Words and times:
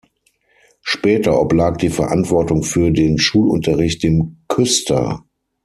Später 0.81 1.39
oblag 1.39 1.77
die 1.77 1.91
Verantwortung 1.91 2.63
für 2.63 2.89
den 2.89 3.19
Schulunterricht 3.19 4.01
dem 4.01 4.41
Küster. 4.47 5.25